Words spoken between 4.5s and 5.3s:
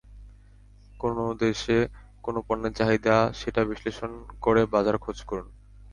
বাজার খোঁজ